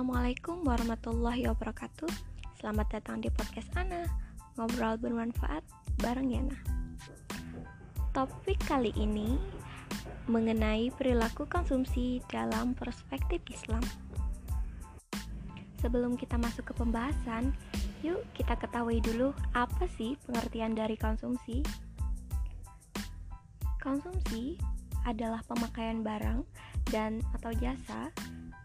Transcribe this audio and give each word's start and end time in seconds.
Assalamualaikum 0.00 0.64
warahmatullahi 0.64 1.44
wabarakatuh. 1.44 2.08
Selamat 2.56 2.88
datang 2.88 3.20
di 3.20 3.28
podcast 3.28 3.68
Ana. 3.76 4.08
Ngobrol 4.56 4.96
bermanfaat 4.96 5.60
bareng 6.00 6.32
Yana 6.32 6.56
Topik 8.16 8.56
kali 8.64 8.96
ini 8.96 9.36
mengenai 10.24 10.88
perilaku 10.96 11.44
konsumsi 11.44 12.24
dalam 12.32 12.72
perspektif 12.72 13.44
Islam. 13.52 13.84
Sebelum 15.84 16.16
kita 16.16 16.40
masuk 16.40 16.72
ke 16.72 16.80
pembahasan 16.80 17.52
Yuk 18.00 18.24
kita 18.32 18.56
ketahui 18.56 19.04
dulu 19.04 19.36
apa 19.52 19.84
sih 20.00 20.16
pengertian 20.24 20.72
dari 20.72 20.96
konsumsi. 20.96 21.60
Konsumsi 23.84 24.56
adalah 25.04 25.44
pemakaian 25.44 26.00
barang 26.00 26.40
dan 26.88 27.20
atau 27.36 27.52
jasa 27.52 28.08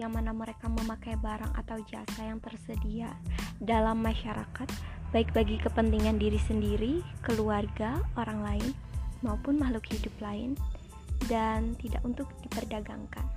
yang 0.00 0.16
mana 0.16 0.32
mereka 0.32 0.64
memakai 0.72 1.20
barang 1.20 1.52
atau 1.60 1.76
jasa 1.84 2.24
yang 2.24 2.40
tersedia 2.40 3.12
dalam 3.60 4.00
masyarakat, 4.00 4.68
baik 5.12 5.28
bagi 5.36 5.60
kepentingan 5.60 6.16
diri 6.16 6.40
sendiri, 6.40 7.04
keluarga, 7.20 8.00
orang 8.16 8.40
lain, 8.40 8.70
maupun 9.20 9.60
makhluk 9.60 9.84
hidup 9.92 10.16
lain, 10.24 10.56
dan 11.28 11.76
tidak 11.76 12.00
untuk 12.00 12.32
diperdagangkan. 12.40 13.28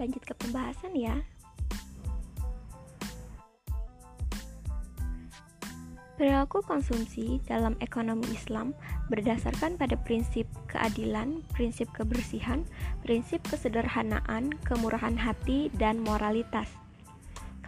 Lanjut 0.00 0.24
ke 0.24 0.32
pembahasan 0.32 0.96
ya. 0.96 1.20
Perilaku 6.18 6.66
konsumsi 6.66 7.38
dalam 7.46 7.78
ekonomi 7.78 8.26
Islam 8.34 8.74
berdasarkan 9.06 9.78
pada 9.78 9.94
prinsip 10.02 10.50
keadilan, 10.66 11.46
prinsip 11.54 11.86
kebersihan, 11.94 12.66
prinsip 13.02 13.42
kesederhanaan, 13.46 14.54
kemurahan 14.66 15.16
hati, 15.16 15.70
dan 15.76 16.02
moralitas. 16.02 16.68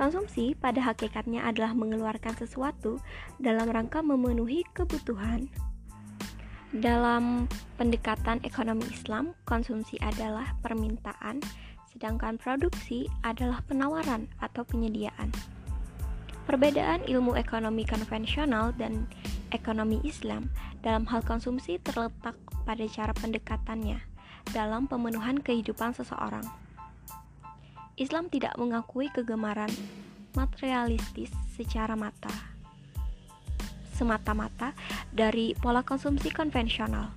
Konsumsi 0.00 0.56
pada 0.56 0.80
hakikatnya 0.80 1.44
adalah 1.44 1.76
mengeluarkan 1.76 2.32
sesuatu 2.32 2.96
dalam 3.36 3.68
rangka 3.68 4.00
memenuhi 4.00 4.64
kebutuhan. 4.72 5.52
Dalam 6.72 7.50
pendekatan 7.76 8.40
ekonomi 8.46 8.88
Islam, 8.88 9.36
konsumsi 9.44 10.00
adalah 10.00 10.56
permintaan, 10.64 11.44
sedangkan 11.92 12.40
produksi 12.40 13.10
adalah 13.26 13.60
penawaran 13.68 14.30
atau 14.40 14.64
penyediaan. 14.64 15.28
Perbedaan 16.48 17.04
ilmu 17.04 17.36
ekonomi 17.36 17.84
konvensional 17.84 18.72
dan 18.80 19.04
ekonomi 19.52 20.00
Islam 20.02 20.48
dalam 20.80 21.04
hal 21.10 21.20
konsumsi 21.22 21.76
terletak 21.82 22.34
pada 22.64 22.84
cara 22.88 23.12
pendekatannya 23.14 24.09
dalam 24.50 24.88
pemenuhan 24.88 25.38
kehidupan 25.38 25.92
seseorang. 25.92 26.44
Islam 28.00 28.32
tidak 28.32 28.56
mengakui 28.56 29.12
kegemaran 29.12 29.70
materialistis 30.32 31.28
secara 31.52 31.92
mata 31.98 32.50
semata-mata 34.00 34.72
dari 35.12 35.52
pola 35.52 35.84
konsumsi 35.84 36.32
konvensional. 36.32 37.12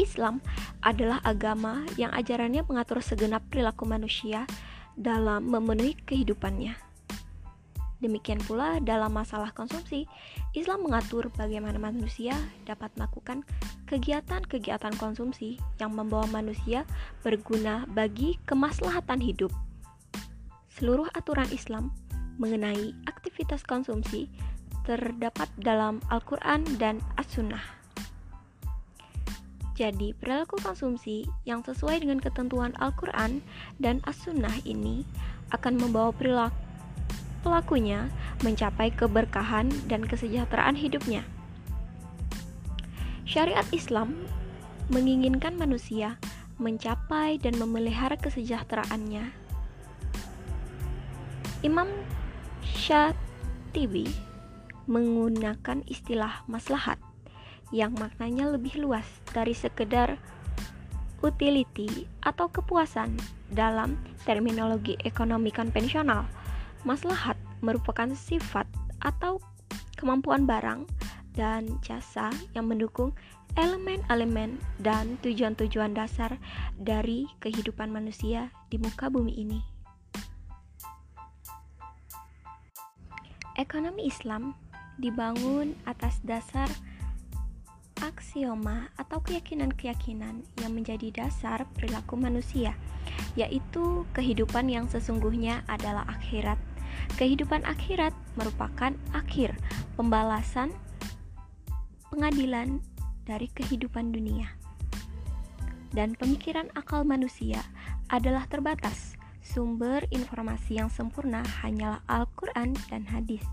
Islam 0.00 0.40
adalah 0.80 1.20
agama 1.20 1.84
yang 2.00 2.08
ajarannya 2.16 2.64
mengatur 2.64 3.04
segenap 3.04 3.44
perilaku 3.52 3.84
manusia 3.84 4.48
dalam 4.96 5.44
memenuhi 5.44 5.92
kehidupannya. 6.08 6.85
Demikian 7.96 8.36
pula 8.44 8.76
dalam 8.84 9.16
masalah 9.16 9.56
konsumsi, 9.56 10.04
Islam 10.52 10.84
mengatur 10.84 11.32
bagaimana 11.32 11.80
manusia 11.80 12.36
dapat 12.68 12.92
melakukan 13.00 13.40
kegiatan-kegiatan 13.88 14.92
konsumsi 15.00 15.56
yang 15.80 15.96
membawa 15.96 16.28
manusia 16.28 16.84
berguna 17.24 17.88
bagi 17.88 18.36
kemaslahatan 18.44 19.24
hidup. 19.24 19.48
Seluruh 20.76 21.08
aturan 21.16 21.48
Islam 21.48 21.88
mengenai 22.36 22.92
aktivitas 23.08 23.64
konsumsi 23.64 24.28
terdapat 24.84 25.48
dalam 25.56 26.04
Al-Quran 26.12 26.68
dan 26.76 27.00
As-Sunnah. 27.16 27.64
Jadi, 29.76 30.12
perilaku 30.16 30.60
konsumsi 30.60 31.24
yang 31.48 31.64
sesuai 31.64 32.04
dengan 32.04 32.20
ketentuan 32.20 32.76
Al-Quran 32.76 33.40
dan 33.80 34.04
As-Sunnah 34.04 34.64
ini 34.68 35.04
akan 35.52 35.80
membawa 35.80 36.12
perilaku 36.12 36.65
pelakunya 37.40 38.08
mencapai 38.44 38.92
keberkahan 38.92 39.68
dan 39.88 40.04
kesejahteraan 40.04 40.76
hidupnya. 40.76 41.24
Syariat 43.26 43.66
Islam 43.74 44.14
menginginkan 44.86 45.58
manusia 45.58 46.16
mencapai 46.56 47.36
dan 47.42 47.58
memelihara 47.58 48.16
kesejahteraannya. 48.16 49.28
Imam 51.66 51.88
Syatibi 52.62 54.06
menggunakan 54.86 55.82
istilah 55.90 56.46
maslahat 56.46 57.02
yang 57.74 57.98
maknanya 57.98 58.46
lebih 58.54 58.78
luas 58.78 59.04
dari 59.34 59.50
sekedar 59.50 60.14
utility 61.24 62.06
atau 62.22 62.46
kepuasan 62.46 63.18
dalam 63.50 63.98
terminologi 64.22 64.94
ekonomi 65.02 65.50
konvensional 65.50 66.28
Maslahat 66.86 67.34
merupakan 67.66 68.06
sifat 68.14 68.70
atau 69.02 69.42
kemampuan 69.98 70.46
barang 70.46 70.86
dan 71.34 71.66
jasa 71.82 72.30
yang 72.54 72.70
mendukung 72.70 73.10
elemen-elemen 73.58 74.62
dan 74.78 75.18
tujuan-tujuan 75.26 75.98
dasar 75.98 76.38
dari 76.78 77.26
kehidupan 77.42 77.90
manusia 77.90 78.54
di 78.70 78.78
muka 78.78 79.10
bumi 79.10 79.34
ini. 79.34 79.60
Ekonomi 83.58 84.06
Islam 84.06 84.54
dibangun 85.02 85.74
atas 85.90 86.22
dasar 86.22 86.70
aksioma 88.04 88.92
atau 89.00 89.24
keyakinan-keyakinan 89.24 90.44
yang 90.60 90.72
menjadi 90.76 91.08
dasar 91.24 91.64
perilaku 91.74 92.20
manusia, 92.20 92.76
yaitu 93.34 94.04
kehidupan 94.12 94.68
yang 94.68 94.84
sesungguhnya 94.86 95.64
adalah 95.66 96.04
akhirat 96.04 96.60
Kehidupan 97.14 97.62
akhirat 97.62 98.10
merupakan 98.34 98.90
akhir 99.14 99.54
pembalasan 99.94 100.74
pengadilan 102.10 102.82
dari 103.22 103.46
kehidupan 103.54 104.10
dunia. 104.10 104.50
Dan 105.94 106.18
pemikiran 106.18 106.68
akal 106.74 107.06
manusia 107.06 107.62
adalah 108.10 108.44
terbatas. 108.50 109.14
Sumber 109.46 110.02
informasi 110.10 110.82
yang 110.82 110.90
sempurna 110.90 111.46
hanyalah 111.62 112.02
Al-Quran 112.10 112.74
dan 112.90 113.06
hadis. 113.06 113.46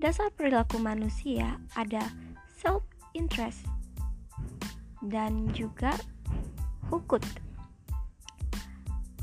Dasar 0.00 0.32
perilaku 0.32 0.80
manusia 0.80 1.60
ada 1.76 2.08
self-interest 2.56 3.68
dan 5.04 5.52
juga 5.52 5.92
hukut. 6.88 7.20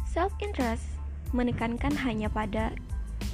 Self-interest 0.05 0.85
menekankan 1.33 1.93
hanya 2.05 2.29
pada 2.29 2.73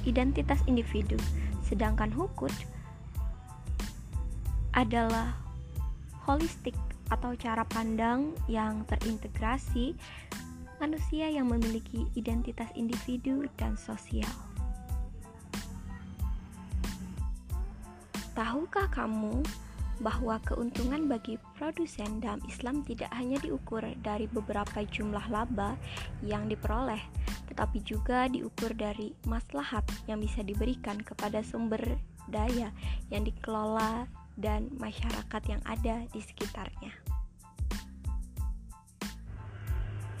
identitas 0.04 0.60
individu, 0.68 1.16
sedangkan 1.64 2.12
hukut 2.12 2.52
adalah 4.74 5.36
holistik 6.24 6.74
atau 7.12 7.36
cara 7.36 7.62
pandang 7.68 8.32
yang 8.48 8.82
terintegrasi 8.88 9.92
manusia 10.82 11.30
yang 11.30 11.48
memiliki 11.48 12.08
identitas 12.18 12.68
individu 12.74 13.46
dan 13.60 13.78
sosial. 13.78 14.30
Tahukah 18.34 18.90
kamu 18.90 19.46
bahwa 20.02 20.42
keuntungan 20.42 21.06
bagi 21.06 21.38
produsen 21.54 22.18
dalam 22.18 22.42
Islam 22.50 22.82
tidak 22.82 23.06
hanya 23.14 23.38
diukur 23.38 23.86
dari 24.02 24.26
beberapa 24.26 24.82
jumlah 24.82 25.30
laba 25.30 25.78
yang 26.26 26.50
diperoleh, 26.50 26.98
tetapi 27.48 27.84
juga 27.84 28.26
diukur 28.28 28.72
dari 28.72 29.12
maslahat 29.28 29.84
yang 30.08 30.20
bisa 30.20 30.40
diberikan 30.40 31.00
kepada 31.00 31.44
sumber 31.44 31.80
daya 32.28 32.72
yang 33.12 33.22
dikelola 33.24 34.08
dan 34.34 34.72
masyarakat 34.80 35.42
yang 35.46 35.62
ada 35.68 36.04
di 36.10 36.20
sekitarnya. 36.20 36.92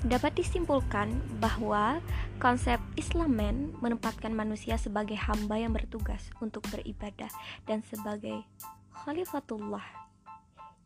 Dapat 0.04 0.36
disimpulkan 0.36 1.16
bahwa 1.40 1.96
konsep 2.36 2.76
Islamen 2.92 3.72
menempatkan 3.80 4.36
manusia 4.36 4.76
sebagai 4.76 5.16
hamba 5.16 5.56
yang 5.56 5.72
bertugas 5.72 6.28
untuk 6.44 6.60
beribadah 6.68 7.32
dan 7.64 7.80
sebagai 7.88 8.44
khalifatullah 8.92 10.04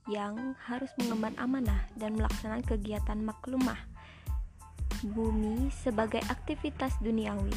yang 0.06 0.54
harus 0.70 0.88
mengemban 1.02 1.34
amanah 1.34 1.90
dan 1.98 2.14
melaksanakan 2.14 2.62
kegiatan 2.62 3.18
maklumah 3.26 3.87
bumi 5.02 5.70
sebagai 5.70 6.22
aktivitas 6.26 6.96
duniawi. 7.02 7.54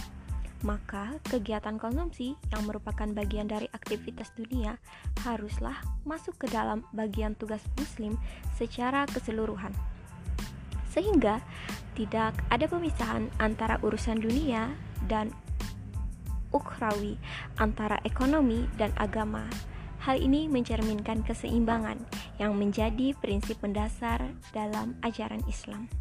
Maka, 0.61 1.17
kegiatan 1.25 1.81
konsumsi 1.81 2.37
yang 2.53 2.69
merupakan 2.69 3.09
bagian 3.17 3.49
dari 3.49 3.65
aktivitas 3.73 4.29
dunia 4.37 4.77
haruslah 5.25 5.73
masuk 6.05 6.37
ke 6.37 6.45
dalam 6.53 6.85
bagian 6.93 7.33
tugas 7.33 7.65
Muslim 7.81 8.13
secara 8.53 9.09
keseluruhan, 9.09 9.73
sehingga 10.93 11.41
Tidak 11.91 12.33
ada 12.47 12.65
pemisahan 12.71 13.27
antara 13.43 13.75
urusan 13.83 14.23
dunia 14.23 14.71
dan 15.11 15.27
ukhrawi, 16.55 17.19
antara 17.59 17.99
ekonomi 18.07 18.63
dan 18.79 18.95
agama. 18.95 19.43
Hal 20.01 20.17
ini 20.17 20.47
mencerminkan 20.47 21.21
keseimbangan 21.27 21.99
yang 22.39 22.57
menjadi 22.57 23.13
prinsip 23.19 23.59
mendasar 23.61 24.33
dalam 24.55 24.97
ajaran 25.03 25.43
Islam. 25.45 25.91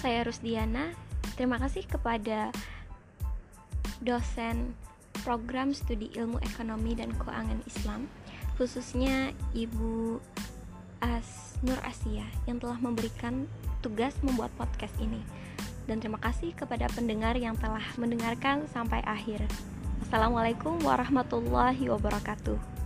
Saya 0.00 0.24
Rusdiana, 0.24 0.96
terima 1.36 1.60
kasih 1.60 1.84
kepada 1.84 2.48
dosen 4.00 4.72
program 5.20 5.76
studi 5.76 6.08
ilmu 6.16 6.40
ekonomi 6.40 6.96
dan 6.96 7.12
keuangan 7.20 7.60
Islam, 7.68 8.08
khususnya 8.56 9.36
Ibu 9.52 10.16
As 11.04 11.60
Nur 11.60 11.76
Asia 11.84 12.24
yang 12.48 12.56
telah 12.56 12.80
memberikan 12.80 13.44
tugas 13.84 14.16
membuat 14.24 14.48
podcast 14.56 14.96
ini. 15.04 15.20
Dan 15.84 16.00
terima 16.00 16.16
kasih 16.16 16.56
kepada 16.56 16.88
pendengar 16.96 17.36
yang 17.36 17.60
telah 17.60 17.84
mendengarkan 18.00 18.64
sampai 18.72 19.04
akhir. 19.04 19.44
Assalamualaikum 20.00 20.80
warahmatullahi 20.80 21.92
wabarakatuh. 21.92 22.79